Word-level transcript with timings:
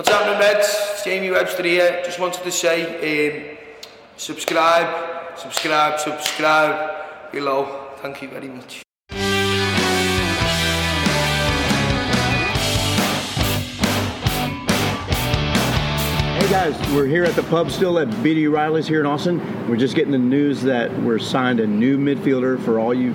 What's 0.00 0.08
happening, 0.08 0.38
Reds? 0.38 0.66
It's 0.92 1.04
Jamie 1.04 1.30
Webster 1.30 1.62
here. 1.62 2.00
Just 2.02 2.18
wanted 2.18 2.42
to 2.42 2.50
say, 2.50 3.52
um, 3.52 3.58
subscribe, 4.16 5.38
subscribe, 5.38 6.00
subscribe 6.00 7.30
below. 7.30 7.90
Thank 7.98 8.22
you 8.22 8.28
very 8.28 8.48
much. 8.48 8.80
Hey 16.38 16.48
guys, 16.48 16.92
we're 16.94 17.04
here 17.04 17.24
at 17.24 17.34
the 17.34 17.46
pub 17.50 17.70
still 17.70 17.98
at 17.98 18.08
BD 18.08 18.50
Riley's 18.50 18.88
here 18.88 19.00
in 19.00 19.06
Austin. 19.06 19.68
We're 19.68 19.76
just 19.76 19.94
getting 19.94 20.12
the 20.12 20.18
news 20.18 20.62
that 20.62 20.90
we're 21.02 21.18
signed 21.18 21.60
a 21.60 21.66
new 21.66 21.98
midfielder 21.98 22.58
for 22.64 22.80
all 22.80 22.94
you 22.94 23.12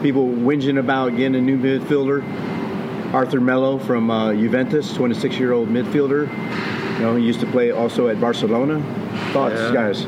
people 0.00 0.28
whinging 0.28 0.78
about 0.78 1.10
getting 1.10 1.34
a 1.34 1.42
new 1.42 1.58
midfielder. 1.58 2.22
Arthur 3.12 3.40
Melo 3.40 3.78
from 3.78 4.10
uh, 4.10 4.32
Juventus, 4.32 4.92
26 4.94 5.36
year 5.38 5.52
old 5.52 5.68
midfielder. 5.68 6.28
You 6.96 6.98
know, 7.00 7.16
he 7.16 7.24
used 7.24 7.40
to 7.40 7.46
play 7.46 7.70
also 7.70 8.08
at 8.08 8.20
Barcelona. 8.20 8.80
Thoughts, 9.32 9.54
Yeah. 9.54 9.72
guys? 9.74 10.06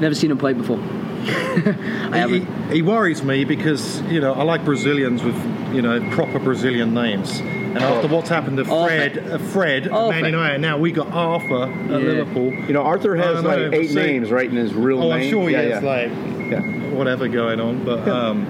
Never 0.00 0.14
seen 0.14 0.30
him 0.30 0.38
play 0.38 0.52
before. 0.52 0.78
I 1.26 2.26
He, 2.28 2.74
he 2.76 2.82
worries 2.82 3.22
me 3.24 3.44
because 3.44 4.00
you 4.02 4.20
know 4.20 4.32
I 4.34 4.42
like 4.44 4.64
Brazilians 4.64 5.24
with 5.24 5.34
you 5.74 5.82
know 5.82 5.98
proper 6.10 6.38
Brazilian 6.38 6.94
names, 6.94 7.40
and 7.40 7.78
after 7.78 8.06
what's 8.06 8.28
happened 8.28 8.58
to 8.58 8.64
Oh, 8.68 8.84
Fred, 8.86 9.18
uh, 9.18 9.38
Fred, 9.38 9.86
at 9.86 9.92
Oh, 9.92 10.10
Man 10.10 10.24
United, 10.26 10.60
now 10.60 10.78
we 10.78 10.92
got 10.92 11.08
Arthur 11.10 11.64
at 11.64 11.90
Yeah. 11.90 11.96
Liverpool. 11.96 12.52
You 12.68 12.74
know, 12.74 12.82
Arthur 12.82 13.16
has 13.16 13.38
I 13.38 13.40
know, 13.56 13.64
like 13.68 13.72
eight 13.72 13.92
names 13.92 14.30
right 14.30 14.48
in 14.48 14.54
his 14.56 14.72
real 14.74 14.98
Oh, 15.02 15.08
name. 15.08 15.12
I'm 15.24 15.30
sure 15.30 15.48
he 15.48 15.54
yeah, 15.54 15.62
has 15.62 15.82
yeah. 15.82 15.88
like 15.90 16.10
Yeah. 16.50 16.60
whatever 16.94 17.26
going 17.26 17.58
on, 17.58 17.82
but 17.84 18.06
um, 18.06 18.44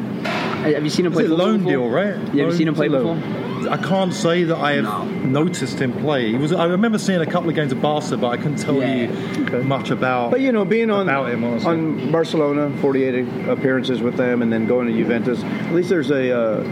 Have 0.64 0.84
you 0.84 0.90
seen 0.90 1.06
him 1.06 1.12
is 1.12 1.16
play 1.16 1.24
it 1.24 1.28
football 1.28 1.46
loan 1.46 1.58
before? 1.58 1.72
deal, 1.72 1.88
right? 1.88 2.14
Yeah, 2.34 2.42
have 2.44 2.52
you 2.52 2.58
seen 2.58 2.68
him 2.68 2.74
play 2.74 2.88
before? 2.88 3.14
loan? 3.14 3.45
Before? 3.70 3.78
I 3.78 3.88
can't 3.88 4.12
say 4.14 4.44
that 4.44 4.56
I 4.56 4.72
have 4.74 4.84
No. 4.84 5.04
noticed 5.42 5.80
him 5.80 5.92
play. 5.92 6.30
He 6.32 6.38
was. 6.38 6.52
I 6.52 6.64
remember 6.66 6.98
seeing 6.98 7.20
a 7.20 7.26
couple 7.26 7.48
of 7.48 7.54
games 7.54 7.72
of 7.72 7.80
Barca, 7.82 8.16
but 8.16 8.28
I 8.28 8.36
couldn't 8.36 8.56
tell 8.58 8.76
Yeah. 8.76 9.08
you 9.52 9.62
much 9.64 9.90
about. 9.90 10.30
But 10.30 10.40
you 10.40 10.52
know, 10.52 10.64
being 10.64 10.90
on 10.90 11.02
About 11.08 11.30
him, 11.30 11.44
on 11.44 12.10
Barcelona, 12.10 12.70
48 12.80 13.26
appearances 13.48 14.00
with 14.02 14.16
them, 14.16 14.42
and 14.42 14.52
then 14.52 14.66
going 14.66 14.86
to 14.88 14.92
Juventus. 14.92 15.42
At 15.68 15.74
least 15.74 15.88
there's 15.88 16.10
a 16.10 16.36
uh, 16.36 16.64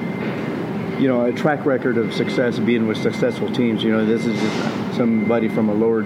you 0.98 1.08
know 1.08 1.24
a 1.24 1.32
track 1.32 1.66
record 1.66 1.98
of 1.98 2.12
success 2.14 2.58
being 2.58 2.86
with 2.86 2.96
successful 2.98 3.50
teams. 3.50 3.82
You 3.82 3.92
know, 3.92 4.04
this 4.06 4.24
is 4.26 4.40
just 4.40 4.96
somebody 4.96 5.48
from 5.48 5.68
a 5.68 5.74
lower 5.74 6.04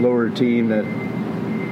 lower 0.00 0.28
team 0.30 0.68
that. 0.68 0.84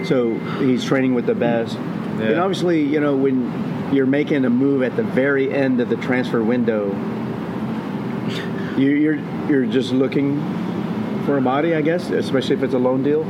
So 0.04 0.34
he's 0.60 0.84
training 0.84 1.14
with 1.14 1.24
the 1.24 1.34
best, 1.34 1.78
Yeah. 2.20 2.26
and 2.32 2.38
obviously, 2.40 2.82
you 2.82 3.00
know, 3.00 3.16
when 3.16 3.50
you're 3.90 4.04
making 4.04 4.44
a 4.44 4.50
move 4.50 4.82
at 4.82 4.96
the 4.96 5.02
very 5.02 5.50
end 5.50 5.80
of 5.80 5.88
the 5.88 5.96
transfer 5.96 6.42
window, 6.42 6.94
you, 8.76 8.90
you're 8.90 9.18
you're 9.48 9.66
just 9.66 9.92
looking 9.92 10.40
for 11.26 11.38
a 11.38 11.40
body, 11.40 11.74
I 11.74 11.80
guess, 11.82 12.10
especially 12.10 12.56
if 12.56 12.62
it's 12.62 12.74
a 12.74 12.78
loan 12.78 13.02
deal. 13.02 13.24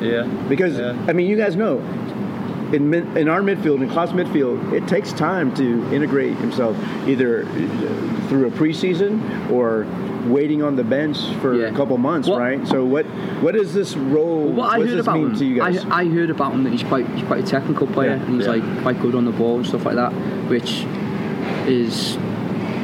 yeah, 0.00 0.24
Because 0.48 0.78
Yeah. 0.78 0.96
I 1.08 1.12
mean, 1.12 1.28
you 1.28 1.36
guys 1.36 1.54
know, 1.56 1.78
in 2.72 2.88
mid, 2.90 3.16
in 3.16 3.28
our 3.28 3.40
midfield, 3.40 3.82
in 3.82 3.88
Klopp's 3.90 4.12
midfield, 4.12 4.72
it 4.72 4.86
takes 4.88 5.12
time 5.12 5.52
to 5.56 5.84
integrate 5.92 6.36
himself, 6.38 6.76
either 7.06 7.42
uh, 7.44 8.28
through 8.28 8.46
a 8.46 8.50
preseason 8.50 9.20
or 9.50 9.86
waiting 10.28 10.62
on 10.62 10.76
the 10.76 10.84
bench 10.84 11.18
for 11.40 11.54
Yeah. 11.54 11.66
a 11.68 11.72
couple 11.72 11.96
months, 11.98 12.28
What- 12.28 12.40
right? 12.40 12.66
So 12.68 12.84
what 12.84 13.06
what 13.42 13.56
is 13.56 13.72
this 13.74 13.96
role? 13.96 14.44
What 14.52 14.70
I 14.72 14.78
what 14.78 14.84
does 14.84 14.90
heard 14.90 14.98
this 14.98 15.06
about 15.06 15.16
mean 15.16 15.26
him, 15.30 15.36
to 15.36 15.44
you 15.44 15.56
guys? 15.56 15.84
I, 15.86 16.00
I 16.00 16.04
heard 16.08 16.30
about 16.30 16.52
him 16.52 16.62
that 16.64 16.70
he's 16.70 16.82
quite 16.84 17.06
he's 17.10 17.24
quite 17.26 17.40
a 17.44 17.46
technical 17.46 17.86
player 17.86 18.10
Yeah, 18.16 18.22
and 18.26 18.34
he's 18.36 18.46
like 18.48 18.62
quite 18.82 19.00
good 19.00 19.14
on 19.14 19.24
the 19.24 19.32
ball 19.32 19.56
and 19.58 19.66
stuff 19.66 19.84
like 19.84 19.96
that, 19.96 20.12
which 20.48 20.84
is 21.66 22.16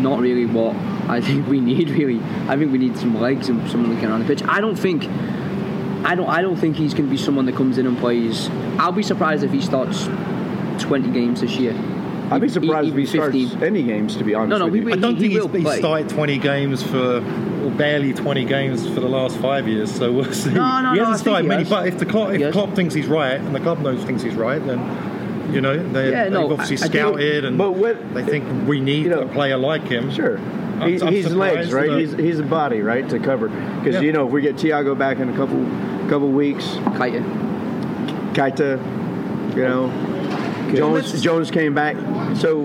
not 0.01 0.21
really 0.21 0.47
what 0.47 0.75
I 1.09 1.21
think 1.21 1.47
we 1.47 1.61
need. 1.61 1.91
Really, 1.91 2.21
I 2.49 2.57
think 2.57 2.73
we 2.73 2.79
need 2.79 2.97
some 2.97 3.21
legs 3.21 3.49
and 3.49 3.69
someone 3.71 3.95
that 3.95 4.01
can 4.01 4.11
run 4.11 4.21
the 4.21 4.27
pitch. 4.27 4.43
I 4.47 4.61
don't 4.61 4.77
think. 4.77 5.05
I 6.05 6.15
don't. 6.15 6.29
I 6.29 6.43
don't 6.43 6.57
think 6.57 6.77
he's 6.77 6.95
going 6.95 7.07
to 7.07 7.11
be 7.11 7.17
someone 7.17 7.47
that 7.47 7.55
comes 7.57 7.79
in 7.79 7.87
and 7.87 7.97
plays. 7.99 8.49
I'll 8.79 8.93
be 8.93 9.03
surprised 9.03 9.43
if 9.45 9.51
he 9.53 9.61
starts 9.61 10.05
20 10.85 11.11
games 11.11 11.41
this 11.41 11.57
year. 11.57 11.75
I'd 12.31 12.41
be 12.43 12.49
surprised 12.49 12.89
if 12.89 12.95
even 12.95 13.01
he 13.01 13.07
starts 13.07 13.37
15. 13.37 13.63
any 13.63 13.83
games, 13.85 14.17
to 14.17 14.25
be 14.25 14.35
honest. 14.35 14.51
No, 14.51 14.59
no, 14.59 14.65
with 14.65 14.83
we 14.85 14.91
you. 14.91 14.97
I 14.97 15.01
don't 15.01 15.15
he 15.15 15.21
think 15.21 15.33
he's, 15.35 15.41
will 15.43 15.49
he's 15.49 15.63
play. 15.63 15.79
started 15.79 16.09
20 16.09 16.39
games 16.39 16.83
for, 16.83 17.19
or 17.19 17.71
barely 17.71 18.13
20 18.13 18.45
games 18.47 18.85
for 18.89 18.99
the 18.99 19.09
last 19.09 19.39
five 19.39 19.69
years, 19.69 19.95
so 19.95 20.13
we'll 20.13 20.33
see. 20.33 20.51
No, 20.51 20.81
no, 20.83 20.93
he 20.93 20.99
no, 20.99 21.05
hasn't 21.05 21.29
I 21.29 21.31
started 21.31 21.43
he 21.45 21.49
many, 21.49 21.63
has. 21.63 21.71
but 21.71 21.87
if 21.87 21.99
the 22.01 22.07
Klopp, 22.07 22.31
if 22.33 22.53
Klopp 22.53 22.75
thinks 22.75 22.95
he's 22.95 23.07
right 23.07 23.39
and 23.41 23.55
the 23.55 23.61
club 23.61 23.79
knows 23.79 24.03
thinks 24.03 24.23
he's 24.23 24.35
right, 24.35 24.59
then, 24.67 25.53
you 25.55 25.61
know, 25.61 25.77
they, 25.93 26.11
Yeah, 26.11 26.29
no, 26.29 26.49
they've 26.49 26.59
obviously 26.59 26.79
I- 26.79 26.87
I 26.87 26.89
scouted 26.89 27.45
and 27.45 27.57
but 27.57 27.77
what- 27.77 28.13
they 28.15 28.25
think 28.25 28.67
we 28.69 28.81
need 28.81 29.05
you 29.05 29.11
know, 29.11 29.21
a 29.21 29.29
player 29.29 29.57
like 29.57 29.85
him. 29.87 30.11
Sure. 30.13 30.41
I'm- 30.81 30.89
He, 30.93 31.01
I'm 31.03 31.13
he's 31.13 31.33
legs, 31.33 31.73
right? 31.73 31.91
that- 31.91 31.99
He's, 32.01 32.13
he's 32.15 32.39
a 32.39 32.43
body, 32.45 32.81
right, 32.83 33.09
to 33.09 33.19
cover. 33.19 33.49
Because 33.49 33.95
Yeah. 33.97 34.01
you 34.03 34.13
know, 34.13 34.27
if 34.27 34.33
we 34.33 34.43
get 34.43 34.57
Thiago 34.57 34.97
back 34.97 35.19
in 35.19 35.29
a 35.29 35.37
couple 35.37 35.65
couple 36.09 36.29
weeks, 36.31 36.65
Keita. 36.99 37.23
Keita, 38.35 39.55
you 39.57 39.63
know, 39.63 39.91
Jones 40.75 41.13
let's- 41.13 41.21
Jones 41.23 41.51
came 41.51 41.75
back. 41.75 41.97
So 42.37 42.63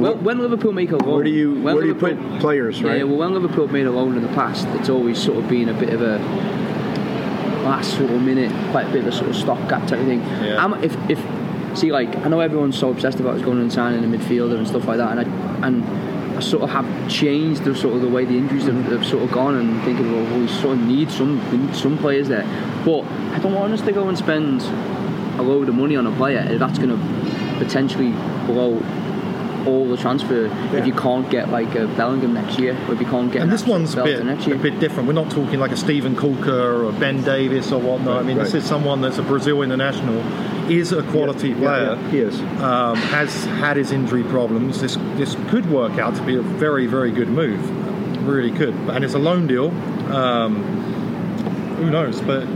When, 0.00 0.24
when 0.24 0.38
Liverpool 0.38 0.72
make 0.72 0.92
a 0.92 0.96
loan, 0.96 1.14
where 1.16 1.24
do 1.24 1.30
you 1.30 1.54
when 1.54 1.74
where 1.74 1.82
do 1.82 1.88
you 1.88 1.94
put 1.94 2.16
players, 2.40 2.82
right? 2.82 2.98
Yeah, 2.98 3.02
well, 3.04 3.16
when 3.18 3.34
Liverpool 3.34 3.68
made 3.68 3.86
a 3.86 3.90
loan 3.90 4.16
in 4.16 4.22
the 4.22 4.28
past, 4.34 4.66
it's 4.78 4.88
always 4.88 5.18
sort 5.18 5.38
of 5.38 5.48
been 5.48 5.68
a 5.68 5.74
bit 5.74 5.90
of 5.90 6.00
a 6.00 6.18
last 7.64 7.96
sort 7.98 8.10
of 8.10 8.22
minute, 8.22 8.50
quite 8.70 8.86
a 8.88 8.90
bit 8.90 9.02
of 9.02 9.08
a 9.08 9.12
sort 9.12 9.28
of 9.30 9.36
stopgap 9.36 9.86
type 9.86 9.98
of 10.00 10.06
thing. 10.06 10.20
Yeah. 10.42 10.64
I'm, 10.64 10.72
if, 10.82 10.96
if 11.10 11.18
see, 11.78 11.92
like 11.92 12.16
I 12.24 12.28
know 12.28 12.40
everyone's 12.40 12.78
so 12.78 12.90
obsessed 12.90 13.20
about 13.20 13.34
us 13.36 13.42
going 13.42 13.58
and 13.60 13.70
signing 13.72 14.02
a 14.02 14.16
midfielder 14.16 14.56
and 14.56 14.66
stuff 14.66 14.86
like 14.86 14.96
that, 14.98 15.10
and 15.18 15.20
I 15.20 15.66
and 15.66 15.84
I 15.84 16.09
sort 16.40 16.62
of 16.62 16.70
have 16.70 17.08
changed 17.10 17.64
the 17.64 17.74
sort 17.74 17.94
of 17.94 18.02
the 18.02 18.08
way 18.08 18.24
the 18.24 18.36
injuries 18.36 18.64
have, 18.66 18.84
have 18.86 19.04
sort 19.06 19.22
of 19.22 19.32
gone, 19.32 19.56
and 19.56 19.82
thinking, 19.84 20.12
well, 20.12 20.38
we 20.38 20.48
sort 20.48 20.76
of 20.78 20.84
need 20.84 21.10
some 21.10 21.38
need 21.66 21.74
some 21.74 21.98
players 21.98 22.28
there, 22.28 22.44
but 22.84 23.02
I 23.32 23.38
don't 23.38 23.54
want 23.54 23.72
us 23.72 23.80
to 23.82 23.92
go 23.92 24.08
and 24.08 24.16
spend 24.16 24.62
a 25.38 25.42
load 25.42 25.68
of 25.68 25.74
money 25.74 25.96
on 25.96 26.06
a 26.06 26.12
player 26.16 26.46
if 26.50 26.58
that's 26.58 26.78
going 26.78 26.90
to 26.90 27.58
potentially 27.64 28.10
blow 28.46 28.82
all 29.66 29.86
the 29.88 29.96
transfer 29.96 30.46
Yeah. 30.46 30.76
if 30.76 30.86
you 30.86 30.94
can't 30.94 31.28
get 31.30 31.50
like 31.50 31.74
a 31.74 31.86
Bellingham 31.88 32.32
next 32.34 32.58
year, 32.58 32.76
or 32.88 32.94
if 32.94 33.00
you 33.00 33.06
can't 33.06 33.30
get 33.30 33.42
And 33.42 33.52
this 33.52 33.66
one's 33.66 33.94
a 33.94 34.02
bit, 34.02 34.20
a 34.20 34.54
bit 34.56 34.80
different. 34.80 35.06
We're 35.06 35.14
not 35.14 35.30
talking 35.30 35.58
like 35.60 35.70
a 35.72 35.76
Stephen 35.76 36.16
Coulter 36.16 36.84
or 36.84 36.92
Ben 36.92 37.22
Davies 37.22 37.70
or 37.72 37.80
whatnot. 37.80 38.20
I 38.20 38.22
mean, 38.22 38.38
this 38.38 38.54
is 38.54 38.64
someone 38.64 39.00
that's 39.02 39.18
a 39.18 39.22
Brazil 39.22 39.62
international, 39.62 40.22
is 40.70 40.92
a 40.92 41.02
quality 41.04 41.48
Yeah, 41.50 41.56
player. 41.58 41.82
yeah, 42.00 42.10
he 42.10 42.18
is. 42.18 42.40
um, 42.62 42.96
has 42.96 43.44
had 43.44 43.76
his 43.76 43.90
injury 43.92 44.22
problems. 44.24 44.80
This 44.80 44.96
this 45.16 45.36
could 45.50 45.68
work 45.70 45.98
out 45.98 46.14
to 46.16 46.22
be 46.22 46.36
a 46.36 46.42
very 46.42 46.86
very 46.86 47.10
good 47.10 47.28
move, 47.28 47.60
really 48.26 48.50
could. 48.52 48.74
And 48.90 49.04
it's 49.04 49.14
a 49.14 49.18
loan 49.18 49.46
deal. 49.46 49.70
Um, 50.12 50.62
who 51.76 51.90
knows? 51.90 52.20
But 52.20 52.46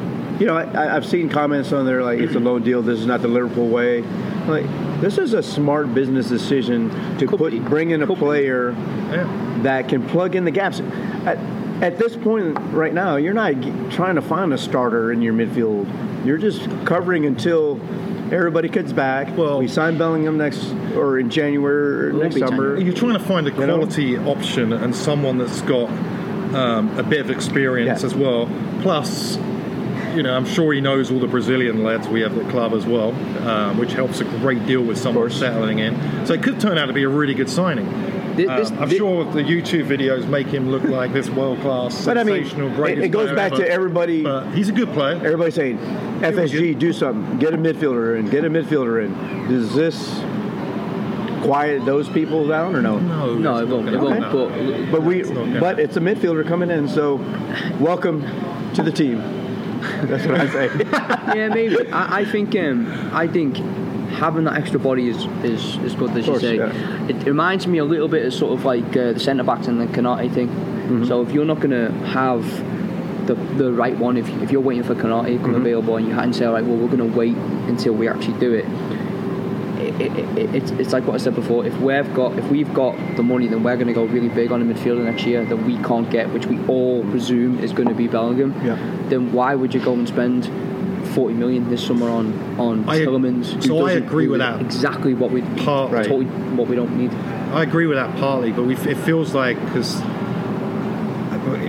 You 0.41 0.47
know, 0.47 0.57
I, 0.57 0.97
I've 0.97 1.07
seen 1.07 1.29
comments 1.29 1.73
on 1.73 1.87
there 1.87 2.03
like 2.03 2.19
it's 2.21 2.35
a 2.35 2.41
loan 2.41 2.63
deal. 2.63 2.83
This 2.83 2.99
is 3.01 3.07
not 3.07 3.23
the 3.23 3.29
Liverpool 3.29 3.69
way. 3.69 4.03
Like 4.47 4.67
this 5.01 5.19
is 5.19 5.33
a 5.33 5.43
smart 5.43 5.95
business 5.95 6.29
decision 6.29 6.91
to 7.19 7.27
Could 7.27 7.39
put 7.39 7.53
be. 7.53 7.59
bring 7.61 7.91
in 7.91 8.03
a 8.03 8.07
Could 8.07 8.19
player 8.19 8.73
yeah, 9.13 9.59
that 9.63 9.89
can 9.89 10.07
plug 10.09 10.35
in 10.35 10.45
the 10.45 10.51
gaps. 10.51 10.81
At, 11.25 11.39
at 11.83 11.99
this 11.99 12.17
point 12.17 12.57
right 12.73 12.93
now, 12.95 13.17
you're 13.17 13.35
not 13.35 13.53
trying 13.91 14.15
to 14.17 14.23
find 14.23 14.53
a 14.53 14.59
starter 14.59 15.13
in 15.13 15.23
your 15.23 15.35
midfield. 15.35 15.87
You're 16.25 16.39
just 16.39 16.63
covering 16.87 17.27
until 17.27 17.81
everybody 18.33 18.69
gets 18.69 18.93
back. 18.93 19.37
Well- 19.37 19.59
we 19.59 19.69
sign 19.69 19.99
Bellingham 19.99 20.39
next 20.39 20.73
or 20.97 21.19
in 21.19 21.31
January 21.31 22.09
or 22.09 22.13
next 22.13 22.35
summer. 22.39 22.49
January. 22.51 22.85
you're 22.85 22.95
trying 22.95 23.13
to 23.15 23.19
find 23.19 23.47
a 23.47 23.51
know? 23.51 23.77
quality 23.77 24.17
option 24.17 24.73
and 24.73 24.95
someone 24.95 25.39
that's 25.39 25.61
got 25.63 25.89
um, 26.55 26.97
a 26.99 27.03
bit 27.03 27.21
of 27.21 27.31
experience 27.31 28.01
Yeah. 28.01 28.07
as 28.07 28.15
well. 28.15 28.49
Plus. 28.83 29.39
You 30.15 30.23
know, 30.23 30.33
I'm 30.37 30.45
sure 30.47 30.73
he 30.73 30.81
knows 30.81 31.11
all 31.11 31.19
the 31.19 31.27
Brazilian 31.27 31.83
lads 31.83 32.07
we 32.07 32.21
have 32.21 32.39
at 32.39 32.45
the 32.45 32.51
club 32.53 32.73
as 32.73 32.87
well, 32.87 33.11
um, 33.49 33.79
which 33.79 33.95
helps 33.95 34.21
a 34.21 34.25
great 34.25 34.65
deal 34.65 34.81
with 34.81 34.97
someone 34.97 35.25
course. 35.25 35.37
settling 35.37 35.81
in. 35.81 35.97
So 36.25 36.35
it 36.35 36.43
could 36.45 36.61
turn 36.61 36.79
out 36.79 36.87
to 36.87 36.93
be 36.93 37.03
a 37.03 37.09
really 37.09 37.35
good 37.35 37.51
signing. 37.51 37.87
Thi- 38.37 38.49
Um, 38.49 38.57
this- 38.59 38.73
I'm 38.79 38.89
thi- 38.89 38.97
sure 38.99 39.25
the 39.25 39.43
YouTube 39.43 39.87
videos 39.87 40.29
make 40.29 40.49
him 40.49 40.71
look 40.71 40.85
like 40.85 41.13
this 41.13 41.31
world 41.31 41.61
class, 41.61 42.05
But 42.05 42.19
I 42.19 42.25
mean, 42.25 42.45
sensational, 42.45 42.85
it- 42.87 42.99
it 42.99 43.09
goes 43.09 43.31
back 43.33 43.53
ever. 43.53 43.63
to 43.63 43.71
everybody- 43.71 44.23
But 44.23 44.47
he's 44.55 44.69
a 44.69 44.73
good 44.73 44.93
player. 44.93 45.17
Everybody's 45.23 45.55
saying, 45.55 45.79
FSG, 46.23 46.75
do 46.75 46.93
something. 46.93 47.39
Get 47.39 47.55
a 47.55 47.59
midfielder 47.59 48.19
in. 48.19 48.29
Get 48.29 48.45
a 48.45 48.51
midfielder 48.51 49.05
in. 49.05 49.15
Does 49.49 49.75
this 49.75 50.21
quiet 51.43 51.85
those 51.85 52.09
people 52.09 52.47
down 52.49 52.75
or 52.75 52.83
no? 52.83 52.99
No, 52.99 53.35
no, 53.35 53.59
it 53.59 53.69
won't. 53.69 53.89
It 53.89 54.01
won't. 54.01 54.23
happen. 54.23 54.49
But 54.91 54.93
But 54.93 55.03
we, 55.05 55.21
It's 55.21 55.31
but 55.61 55.79
it's 55.79 55.97
a 55.97 56.01
midfielder 56.01 56.47
coming 56.47 56.71
in. 56.71 56.89
So, 56.89 57.21
welcome 57.79 58.25
to 58.75 58.83
the 58.83 58.91
team. 58.93 59.23
That's 60.05 60.27
what 60.27 60.41
I 60.41 60.47
say. 60.49 60.71
yeah, 61.37 61.49
maybe. 61.49 61.77
I, 61.93 62.21
I 62.21 62.25
think 62.25 62.57
um, 62.57 62.91
I 63.13 63.27
think 63.27 63.59
having 64.25 64.45
that 64.49 64.57
extra 64.63 64.81
body 64.89 65.05
is 65.09 65.19
is, 65.53 65.63
is 65.87 65.95
good, 66.01 66.11
as 66.17 66.25
course, 66.27 66.43
you 66.43 66.49
say. 66.49 66.57
yeah. 66.57 67.09
It 67.13 67.19
reminds 67.35 67.67
me 67.67 67.79
a 67.79 67.85
little 67.93 68.09
bit 68.09 68.23
of 68.27 68.33
sort 68.43 68.53
of 68.59 68.65
like 68.65 68.91
uh, 68.97 69.13
the 69.17 69.21
centre 69.21 69.45
backs 69.51 69.67
and 69.69 69.77
the 69.81 69.87
Konaté 69.97 70.33
thing. 70.33 70.49
Mm-hmm. 70.49 71.05
So 71.09 71.23
if 71.25 71.31
you're 71.33 71.51
not 71.53 71.61
going 71.65 71.77
to 71.83 71.91
have 72.21 72.43
the 73.29 73.35
the 73.63 73.71
right 73.83 73.97
one, 74.07 74.17
if, 74.23 74.29
if 74.45 74.49
you're 74.53 74.67
waiting 74.71 74.85
for 74.91 74.95
Konaté 74.95 75.31
to 75.37 75.39
come 75.39 75.53
Mm-hmm. 75.53 75.67
available 75.67 75.97
and 75.99 76.07
you 76.09 76.15
hadn't 76.21 76.35
say, 76.35 76.45
all 76.47 76.55
right, 76.57 76.65
well, 76.69 76.77
we're 76.77 76.95
going 76.97 77.11
to 77.11 77.17
wait 77.19 77.37
until 77.73 77.95
we 78.01 78.09
actually 78.09 78.39
do 78.41 78.51
it. 78.61 78.67
it 79.85 80.01
it, 80.01 80.13
it, 80.21 80.39
it, 80.43 80.49
it's, 80.59 80.71
it's 80.83 80.93
like 80.93 81.05
what 81.07 81.15
I 81.15 81.19
said 81.19 81.35
before. 81.35 81.61
If 81.71 81.77
we've 81.87 82.13
got 82.15 82.31
if 82.39 82.47
we've 82.55 82.73
got 82.83 82.95
the 83.17 83.23
money, 83.23 83.47
then 83.53 83.63
we're 83.65 83.77
going 83.83 83.93
to 83.95 83.99
go 84.03 84.05
really 84.17 84.29
big 84.41 84.51
on 84.53 84.61
a 84.63 84.65
midfielder 84.65 85.05
next 85.11 85.25
year 85.31 85.45
that 85.51 85.57
we 85.69 85.75
can't 85.89 86.09
get, 86.17 86.25
which 86.37 86.47
we 86.53 86.57
all 86.67 87.03
presume 87.15 87.59
is 87.67 87.73
going 87.73 87.89
to 87.95 87.99
be 88.03 88.07
Bellingham. 88.09 88.53
Yeah. 88.65 88.77
Then 89.11 89.33
why 89.37 89.51
would 89.55 89.73
you 89.75 89.81
go 89.89 89.93
and 89.93 90.07
spend? 90.09 90.51
40 91.15 91.35
million 91.35 91.71
this 91.71 91.87
summer 91.87 92.09
on 92.09 92.33
on 92.59 92.89
I- 92.89 93.01
Tielemans. 93.01 93.63
so 93.67 93.87
I 93.87 93.93
agree 93.93 94.29
with 94.29 94.41
that. 94.41 94.61
Exactly 94.61 95.15
what 95.15 95.31
we 95.31 95.43
Part- 95.65 95.93
Right. 95.93 96.05
totally 96.05 96.27
what 96.57 96.69
we 96.69 96.77
don't 96.77 96.97
need. 96.97 97.13
I 97.53 97.63
agree 97.63 97.87
with 97.87 97.97
that 97.97 98.17
partly, 98.17 98.51
but 98.51 98.65
we, 98.65 98.75
it 98.75 98.97
feels 98.99 99.33
like 99.35 99.63
because 99.67 100.03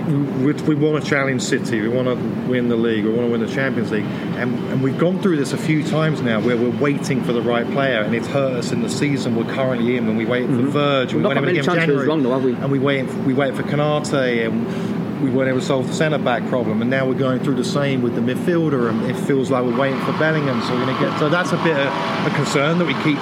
we, 0.06 0.52
we 0.52 0.74
want 0.74 1.02
to 1.02 1.08
challenge 1.08 1.42
City, 1.42 1.80
we 1.80 1.88
want 1.88 2.08
to 2.08 2.14
win 2.48 2.68
the 2.68 2.76
league, 2.76 3.04
we 3.04 3.10
want 3.10 3.26
to 3.26 3.32
win 3.32 3.40
the 3.40 3.52
Champions 3.52 3.90
League, 3.90 4.04
and, 4.04 4.54
and 4.70 4.82
we've 4.82 4.98
gone 4.98 5.20
through 5.20 5.36
this 5.36 5.52
a 5.52 5.58
few 5.58 5.82
times 5.84 6.22
now 6.22 6.40
where 6.40 6.56
we're 6.56 6.76
waiting 6.78 7.22
for 7.22 7.32
the 7.32 7.42
right 7.42 7.66
player, 7.72 8.00
and 8.02 8.14
it's 8.14 8.26
hurt 8.28 8.54
us 8.54 8.72
in 8.72 8.82
the 8.82 8.88
season 8.88 9.36
we're 9.36 9.52
currently 9.54 9.96
in 9.96 10.06
when 10.06 10.16
we 10.16 10.24
waited 10.24 10.50
for 10.50 10.56
mm-hmm. 10.56 10.70
Verge, 10.70 11.14
we 11.14 11.20
not 11.20 11.34
got 11.34 11.42
many 11.42 11.58
against 11.58 11.70
January, 11.76 12.06
wrong 12.06 12.22
though, 12.22 12.32
have 12.32 12.44
we? 12.44 12.54
and 12.54 12.70
we 12.70 12.78
waited 12.78 13.26
we 13.26 13.34
waited 13.34 13.56
for 13.56 13.62
Konaté 13.64 14.46
and. 14.46 14.95
We 15.22 15.30
weren't 15.30 15.48
able 15.48 15.60
to 15.60 15.64
solve 15.66 15.86
the 15.86 15.94
centre 15.94 16.18
back 16.18 16.46
problem, 16.48 16.82
and 16.82 16.90
now 16.90 17.06
we're 17.06 17.14
going 17.14 17.40
through 17.42 17.54
the 17.56 17.64
same 17.64 18.02
with 18.02 18.14
the 18.14 18.20
midfielder, 18.20 18.90
and 18.90 19.02
it 19.10 19.14
feels 19.16 19.50
like 19.50 19.64
we're 19.64 19.78
waiting 19.78 20.00
for 20.04 20.12
Bellingham. 20.18 20.60
So 20.62 20.74
we're 20.74 20.84
going 20.84 20.96
to 20.96 21.02
get. 21.02 21.18
So 21.18 21.28
that's 21.28 21.52
a 21.52 21.56
bit 21.62 21.76
of 21.76 22.26
a 22.26 22.30
concern 22.34 22.78
that 22.78 22.84
we 22.86 22.94
keep 23.02 23.18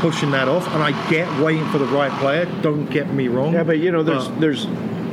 pushing 0.00 0.30
that 0.32 0.48
off. 0.48 0.66
And 0.74 0.82
I 0.82 0.92
get 1.10 1.26
waiting 1.40 1.66
for 1.70 1.78
the 1.78 1.86
right 1.86 2.12
player. 2.20 2.46
Don't 2.62 2.86
get 2.90 3.12
me 3.12 3.28
wrong. 3.28 3.52
Yeah, 3.54 3.62
but 3.64 3.78
you 3.78 3.90
know, 3.90 4.02
there's 4.02 4.28
But- 4.28 4.40
there's 4.40 4.66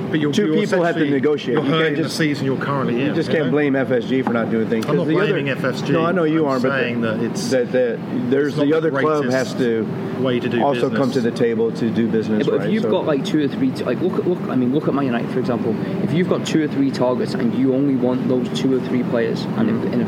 but 0.09 0.19
you're, 0.19 0.31
two 0.31 0.47
you're 0.53 0.65
people 0.65 0.83
have 0.83 0.95
to 0.95 1.05
negotiate. 1.09 1.55
You're 1.55 1.63
You 1.63 1.69
can't 1.69 1.81
hurting 1.83 1.95
just- 2.03 2.17
the 2.17 2.23
season 2.25 2.45
you're 2.45 2.57
currently 2.57 3.01
in. 3.01 3.07
you 3.07 3.13
just 3.13 3.29
can't 3.29 3.45
know? 3.45 3.51
blame 3.51 3.73
FSG 3.75 4.23
for 4.23 4.33
not 4.33 4.49
doing 4.49 4.67
things. 4.69 4.85
I'm 4.85 4.91
'cause 4.97 4.97
not 4.99 5.07
the 5.07 5.17
other- 5.17 5.33
blaming 5.33 5.49
FSG. 5.49 5.91
No, 5.93 6.05
I 6.05 6.11
know 6.11 6.23
you 6.23 6.45
I'm 6.45 6.51
aren't, 6.51 6.63
but 6.63 6.79
saying 6.79 7.01
that 7.01 7.15
it's- 7.21 7.49
that, 7.51 7.71
that 7.71 7.99
there's 8.29 8.49
it's 8.49 8.57
not 8.57 8.63
the 8.65 8.71
the 8.71 8.77
other 8.77 8.91
club 8.91 9.25
has 9.25 9.53
to 9.55 9.87
way 10.19 10.39
to 10.39 10.49
do 10.49 10.61
also 10.63 10.89
come 10.89 11.11
to 11.11 11.21
the 11.21 11.29
table 11.31 11.71
to 11.71 11.89
do 11.91 12.05
Yeah, 12.05 12.11
business. 12.11 12.45
but 12.47 12.57
right? 12.59 12.67
if 12.67 12.73
you've 12.73 12.83
So- 12.83 12.91
got 12.91 13.05
like 13.05 13.23
two 13.25 13.43
or 13.43 13.47
three, 13.47 13.69
like 13.85 14.01
look 14.01 14.17
at 14.19 14.27
look, 14.27 14.39
I 14.49 14.55
mean, 14.55 14.73
look 14.73 14.87
at 14.87 14.93
Man 14.93 15.05
United 15.05 15.29
for 15.29 15.39
example. 15.39 15.75
If 16.03 16.13
you've 16.13 16.29
got 16.29 16.45
two 16.45 16.63
or 16.63 16.67
three 16.67 16.89
targets 16.91 17.33
and 17.35 17.53
you 17.53 17.73
only 17.73 17.95
want 17.95 18.27
those 18.27 18.47
two 18.59 18.75
or 18.75 18.79
three 18.79 19.03
players, 19.03 19.45
and, 19.57 19.69
if, 19.69 19.75
mm-hmm. 19.75 19.93
and 19.93 20.01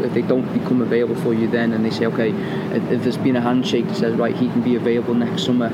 if, 0.00 0.06
if 0.06 0.14
they 0.14 0.22
don't 0.22 0.46
become 0.52 0.82
available 0.82 1.16
for 1.16 1.34
you, 1.34 1.48
then 1.48 1.72
and 1.72 1.84
they 1.84 1.90
say, 1.90 2.06
okay, 2.06 2.30
if, 2.30 2.92
if 2.92 3.02
there's 3.02 3.16
been 3.16 3.34
a 3.36 3.40
handshake 3.40 3.86
that 3.88 3.96
says 3.96 4.14
right, 4.14 4.36
he 4.36 4.48
can 4.48 4.60
be 4.62 4.76
available 4.76 5.14
next 5.14 5.44
summer 5.44 5.70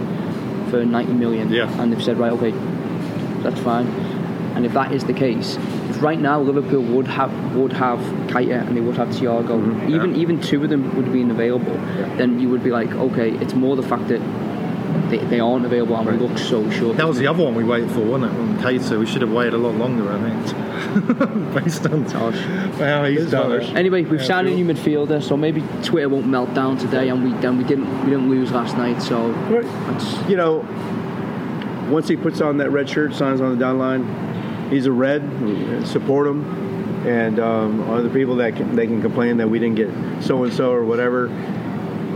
for 0.71 0.85
90 0.85 1.13
million, 1.13 1.51
Yeah. 1.51 1.69
and 1.83 1.93
they've 1.93 2.03
said 2.03 2.19
right, 2.19 2.33
okay, 2.33 2.55
that's 3.43 3.61
fine. 3.61 3.87
And 4.55 4.67
if 4.67 4.73
that 4.75 4.93
is 4.93 5.05
the 5.05 5.15
case, 5.15 5.57
if 5.89 6.03
right 6.03 6.21
now 6.21 6.39
Liverpool 6.41 6.83
would 6.83 7.07
have 7.07 7.33
would 7.57 7.73
have 7.73 7.99
Keita 8.29 8.67
and 8.67 8.77
they 8.77 8.81
would 8.83 8.97
have 8.97 9.09
Thiago, 9.09 9.49
Mm-hmm. 9.63 9.95
even 9.95 10.17
even 10.17 10.41
two 10.41 10.63
of 10.63 10.69
them 10.71 10.95
would 10.97 11.11
be 11.13 11.23
available, 11.23 11.75
then 12.19 12.39
you 12.39 12.49
would 12.51 12.63
be 12.63 12.71
like, 12.71 12.91
okay, 12.93 13.31
it's 13.39 13.55
more 13.55 13.77
the 13.77 13.83
fact 13.83 14.09
that 14.09 14.21
they, 15.09 15.17
they 15.19 15.41
aren't 15.41 15.65
available 15.65 15.97
and 15.97 16.07
we 16.07 16.27
look 16.29 16.37
so 16.37 16.69
short. 16.71 16.99
That 16.99 17.09
was 17.09 17.17
the 17.19 17.27
other 17.27 17.43
one 17.43 17.55
we 17.55 17.65
waited 17.65 17.91
for, 17.93 18.01
wasn't 18.01 18.31
it? 18.33 18.39
On 18.39 18.59
Cato, 18.61 18.99
we 18.99 19.07
should 19.07 19.23
have 19.23 19.33
waited 19.33 19.55
a 19.55 19.59
lot 19.59 19.75
longer, 19.77 20.11
I 20.13 20.21
think. 20.21 21.55
Based 21.55 21.87
on 21.87 22.05
harsh. 22.05 22.39
how 22.79 23.05
he's 23.05 23.31
done 23.31 23.53
it. 23.53 23.75
Anyway, 23.75 24.03
we've 24.05 24.21
Yeah, 24.21 24.27
signed 24.27 24.49
a 24.49 24.55
new 24.55 24.67
midfielder, 24.67 25.23
so 25.23 25.35
maybe 25.37 25.63
Twitter 25.83 26.11
won't 26.11 26.27
melt 26.27 26.53
down 26.53 26.77
today, 26.77 27.09
and 27.09 27.25
we 27.25 27.33
then 27.41 27.57
we 27.57 27.65
didn't 27.65 27.89
we 28.05 28.11
didn't 28.11 28.29
lose 28.29 28.53
last 28.53 28.77
night, 28.77 29.01
so 29.01 29.31
Right. 29.49 30.29
you 30.29 30.37
know, 30.37 30.61
once 31.93 32.09
he 32.09 32.17
puts 32.17 32.41
on 32.41 32.57
that 32.57 32.71
red 32.71 32.89
shirt, 32.89 33.15
signs 33.15 33.41
on 33.41 33.51
the 33.51 33.61
down 33.61 33.79
line, 33.79 34.71
he's 34.71 34.87
a 34.87 34.93
red. 34.93 35.23
Support 35.87 36.27
him, 36.27 37.07
and 37.07 37.39
um, 37.39 37.91
other 37.91 38.09
people 38.09 38.37
that 38.37 38.57
can, 38.57 38.75
they 38.75 38.87
can 38.87 39.03
complain 39.03 39.37
that 39.37 39.49
we 39.49 39.59
didn't 39.59 39.77
get 39.77 40.25
so 40.25 40.43
and 40.45 40.53
so 40.53 40.73
or 40.73 40.85
whatever. 40.85 41.29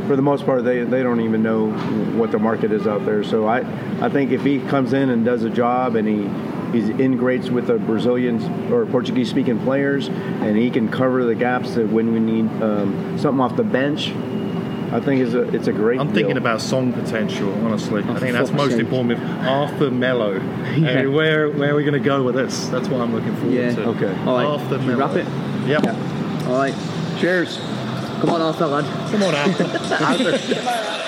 For 0.07 0.17
the 0.17 0.23
most 0.23 0.47
part, 0.47 0.65
they, 0.65 0.85
they 0.85 1.03
don't 1.03 1.21
even 1.21 1.43
know 1.43 1.71
what 2.17 2.31
the 2.31 2.39
market 2.39 2.73
is 2.73 2.87
out 2.87 3.05
there. 3.05 3.23
So 3.23 3.47
I 3.47 3.59
I 4.01 4.09
think 4.09 4.31
if 4.31 4.43
he 4.43 4.61
comes 4.61 4.93
in 4.93 5.11
and 5.11 5.25
does 5.25 5.43
a 5.43 5.51
job 5.51 5.97
and 5.97 6.09
he 6.09 6.29
he's 6.73 6.89
integrates 6.89 7.51
with 7.51 7.67
the 7.67 7.79
Brazilian 7.79 8.73
or 8.73 8.87
Portuguese 8.87 9.29
speaking 9.31 9.59
players 9.61 10.09
and 10.09 10.57
he 10.57 10.71
can 10.71 10.89
cover 10.89 11.25
the 11.25 11.35
gaps 11.35 11.75
that 11.75 11.89
when 11.89 12.13
we 12.13 12.21
need 12.21 12.47
um, 12.63 13.19
something 13.19 13.41
off 13.41 13.57
the 13.57 13.65
bench, 13.65 14.13
I 14.97 15.01
think 15.01 15.21
is 15.21 15.35
a 15.35 15.43
it's 15.55 15.67
a 15.67 15.73
great. 15.73 16.01
I'm 16.01 16.13
thinking 16.15 16.39
about 16.39 16.61
song 16.63 16.93
potential, 16.93 17.53
honestly. 17.65 18.03
I 18.03 18.09
Oh, 18.09 18.15
think 18.17 18.33
that's 18.33 18.51
most 18.51 18.73
sake. 18.73 18.81
important 18.81 19.09
with 19.21 19.29
Arthur 19.47 19.91
Melo. 19.91 20.41
Yeah. 20.77 21.03
Uh, 21.05 21.11
where, 21.11 21.49
where 21.51 21.73
are 21.73 21.75
we 21.75 21.85
going 21.85 21.95
to 21.95 22.01
go 22.15 22.23
with 22.23 22.35
this? 22.35 22.67
That's 22.69 22.89
what 22.89 23.01
I'm 23.01 23.15
looking 23.15 23.35
forward 23.37 23.55
Yeah. 23.55 23.75
to. 23.75 23.85
Okay. 23.91 24.15
all 24.27 24.35
right. 24.37 24.47
Arthur 24.47 24.69
Should 24.77 24.81
we 24.81 24.87
Melo. 24.95 24.99
wrap 25.07 25.17
it. 25.17 25.27
Yep. 25.69 26.47
All 26.49 26.59
right, 26.59 26.75
Cheers. 27.19 27.57
come 28.21 28.31
on, 28.31 28.41
Arthur, 28.43 28.67
lad. 28.67 28.85
Come 29.11 29.23
on, 29.23 29.35
Arthur. 29.35 29.65
Arthur. 30.05 31.03